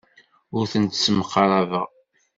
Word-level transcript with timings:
Ur 0.57 0.65
ten-ssemqrabeɣ. 0.71 1.87